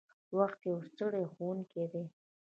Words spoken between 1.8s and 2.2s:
دی.